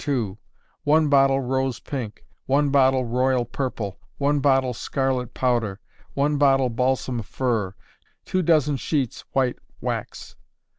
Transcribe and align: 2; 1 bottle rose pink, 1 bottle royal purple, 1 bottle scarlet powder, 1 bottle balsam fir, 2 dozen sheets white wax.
2; 0.03 0.35
1 0.83 1.09
bottle 1.09 1.41
rose 1.41 1.79
pink, 1.79 2.25
1 2.47 2.71
bottle 2.71 3.05
royal 3.05 3.45
purple, 3.45 3.99
1 4.17 4.39
bottle 4.39 4.73
scarlet 4.73 5.35
powder, 5.35 5.79
1 6.15 6.39
bottle 6.39 6.69
balsam 6.71 7.21
fir, 7.21 7.75
2 8.25 8.41
dozen 8.41 8.77
sheets 8.77 9.21
white 9.35 9.59
wax. 9.79 10.35